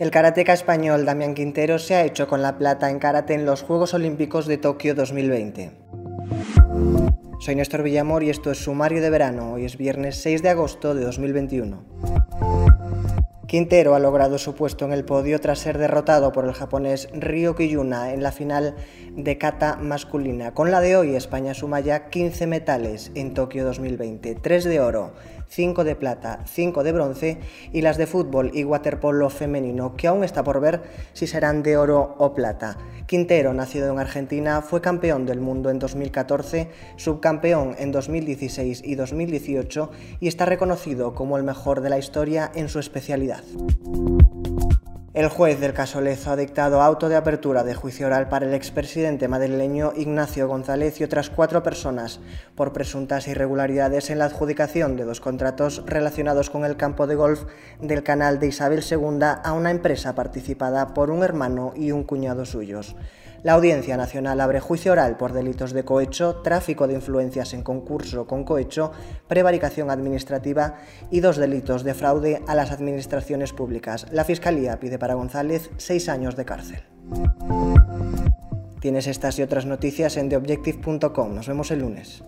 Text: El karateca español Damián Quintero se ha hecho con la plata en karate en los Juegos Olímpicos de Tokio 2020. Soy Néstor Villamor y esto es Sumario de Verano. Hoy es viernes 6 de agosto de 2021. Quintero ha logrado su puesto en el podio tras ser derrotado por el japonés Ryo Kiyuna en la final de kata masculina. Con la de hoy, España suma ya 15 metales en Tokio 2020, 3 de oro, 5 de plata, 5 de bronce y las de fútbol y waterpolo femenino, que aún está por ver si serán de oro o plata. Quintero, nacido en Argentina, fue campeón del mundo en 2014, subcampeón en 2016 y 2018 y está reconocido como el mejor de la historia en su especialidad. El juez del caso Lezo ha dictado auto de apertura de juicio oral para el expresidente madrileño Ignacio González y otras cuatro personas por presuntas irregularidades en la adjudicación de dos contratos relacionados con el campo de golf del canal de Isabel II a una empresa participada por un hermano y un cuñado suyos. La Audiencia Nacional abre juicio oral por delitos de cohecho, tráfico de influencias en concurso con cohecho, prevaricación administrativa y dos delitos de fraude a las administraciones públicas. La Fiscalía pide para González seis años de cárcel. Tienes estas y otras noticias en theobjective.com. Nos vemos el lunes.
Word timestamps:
El 0.00 0.10
karateca 0.10 0.54
español 0.54 1.04
Damián 1.04 1.34
Quintero 1.34 1.78
se 1.78 1.94
ha 1.94 2.06
hecho 2.06 2.26
con 2.26 2.40
la 2.40 2.56
plata 2.56 2.88
en 2.88 2.98
karate 2.98 3.34
en 3.34 3.44
los 3.44 3.60
Juegos 3.60 3.92
Olímpicos 3.92 4.46
de 4.46 4.56
Tokio 4.56 4.94
2020. 4.94 5.72
Soy 7.38 7.54
Néstor 7.54 7.82
Villamor 7.82 8.22
y 8.22 8.30
esto 8.30 8.50
es 8.50 8.64
Sumario 8.64 9.02
de 9.02 9.10
Verano. 9.10 9.52
Hoy 9.52 9.66
es 9.66 9.76
viernes 9.76 10.16
6 10.22 10.42
de 10.42 10.48
agosto 10.48 10.94
de 10.94 11.04
2021. 11.04 11.84
Quintero 13.50 13.96
ha 13.96 13.98
logrado 13.98 14.38
su 14.38 14.54
puesto 14.54 14.84
en 14.84 14.92
el 14.92 15.04
podio 15.04 15.40
tras 15.40 15.58
ser 15.58 15.76
derrotado 15.76 16.30
por 16.30 16.44
el 16.44 16.52
japonés 16.52 17.08
Ryo 17.12 17.56
Kiyuna 17.56 18.12
en 18.12 18.22
la 18.22 18.30
final 18.30 18.76
de 19.16 19.38
kata 19.38 19.74
masculina. 19.74 20.54
Con 20.54 20.70
la 20.70 20.80
de 20.80 20.96
hoy, 20.96 21.16
España 21.16 21.52
suma 21.52 21.80
ya 21.80 22.10
15 22.10 22.46
metales 22.46 23.10
en 23.16 23.34
Tokio 23.34 23.64
2020, 23.64 24.36
3 24.36 24.64
de 24.64 24.78
oro, 24.78 25.14
5 25.48 25.82
de 25.82 25.96
plata, 25.96 26.44
5 26.46 26.84
de 26.84 26.92
bronce 26.92 27.38
y 27.72 27.82
las 27.82 27.96
de 27.96 28.06
fútbol 28.06 28.52
y 28.54 28.62
waterpolo 28.62 29.28
femenino, 29.30 29.96
que 29.96 30.06
aún 30.06 30.22
está 30.22 30.44
por 30.44 30.60
ver 30.60 30.82
si 31.12 31.26
serán 31.26 31.64
de 31.64 31.76
oro 31.76 32.14
o 32.18 32.34
plata. 32.34 32.78
Quintero, 33.06 33.52
nacido 33.52 33.90
en 33.90 33.98
Argentina, 33.98 34.62
fue 34.62 34.80
campeón 34.80 35.26
del 35.26 35.40
mundo 35.40 35.70
en 35.70 35.80
2014, 35.80 36.68
subcampeón 36.94 37.74
en 37.80 37.90
2016 37.90 38.82
y 38.84 38.94
2018 38.94 39.90
y 40.20 40.28
está 40.28 40.46
reconocido 40.46 41.16
como 41.16 41.36
el 41.36 41.42
mejor 41.42 41.80
de 41.80 41.90
la 41.90 41.98
historia 41.98 42.52
en 42.54 42.68
su 42.68 42.78
especialidad. 42.78 43.39
El 45.12 45.28
juez 45.28 45.58
del 45.58 45.74
caso 45.74 46.00
Lezo 46.00 46.30
ha 46.30 46.36
dictado 46.36 46.80
auto 46.80 47.08
de 47.08 47.16
apertura 47.16 47.64
de 47.64 47.74
juicio 47.74 48.06
oral 48.06 48.28
para 48.28 48.46
el 48.46 48.54
expresidente 48.54 49.26
madrileño 49.26 49.92
Ignacio 49.96 50.46
González 50.46 51.00
y 51.00 51.04
otras 51.04 51.30
cuatro 51.30 51.64
personas 51.64 52.20
por 52.54 52.72
presuntas 52.72 53.26
irregularidades 53.26 54.08
en 54.10 54.20
la 54.20 54.26
adjudicación 54.26 54.96
de 54.96 55.04
dos 55.04 55.20
contratos 55.20 55.82
relacionados 55.84 56.48
con 56.48 56.64
el 56.64 56.76
campo 56.76 57.08
de 57.08 57.16
golf 57.16 57.42
del 57.80 58.04
canal 58.04 58.38
de 58.38 58.46
Isabel 58.46 58.84
II 58.88 59.18
a 59.42 59.52
una 59.52 59.72
empresa 59.72 60.14
participada 60.14 60.94
por 60.94 61.10
un 61.10 61.24
hermano 61.24 61.72
y 61.74 61.90
un 61.90 62.04
cuñado 62.04 62.44
suyos. 62.44 62.94
La 63.42 63.54
Audiencia 63.54 63.96
Nacional 63.96 64.40
abre 64.40 64.60
juicio 64.60 64.92
oral 64.92 65.16
por 65.16 65.32
delitos 65.32 65.72
de 65.72 65.84
cohecho, 65.84 66.36
tráfico 66.42 66.86
de 66.86 66.94
influencias 66.94 67.54
en 67.54 67.62
concurso 67.62 68.26
con 68.26 68.44
cohecho, 68.44 68.92
prevaricación 69.28 69.90
administrativa 69.90 70.76
y 71.10 71.20
dos 71.20 71.38
delitos 71.38 71.82
de 71.82 71.94
fraude 71.94 72.42
a 72.46 72.54
las 72.54 72.70
administraciones 72.70 73.52
públicas. 73.52 74.06
La 74.10 74.24
Fiscalía 74.24 74.78
pide 74.78 74.98
para 74.98 75.14
González 75.14 75.70
seis 75.78 76.08
años 76.10 76.36
de 76.36 76.44
cárcel. 76.44 76.82
Tienes 78.80 79.06
estas 79.06 79.38
y 79.38 79.42
otras 79.42 79.64
noticias 79.64 80.16
en 80.16 80.28
theobjective.com. 80.28 81.34
Nos 81.34 81.48
vemos 81.48 81.70
el 81.70 81.80
lunes. 81.80 82.22